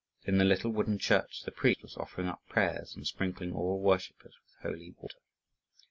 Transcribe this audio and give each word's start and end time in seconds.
In 0.25 0.39
the 0.39 0.43
little 0.45 0.71
wooden 0.71 0.97
church 0.97 1.43
the 1.43 1.51
priest 1.51 1.83
was 1.83 1.95
offering 1.95 2.27
up 2.27 2.41
prayers 2.49 2.95
and 2.95 3.05
sprinkling 3.05 3.53
all 3.53 3.79
worshippers 3.79 4.33
with 4.43 4.55
holy 4.63 4.95
water. 4.99 5.19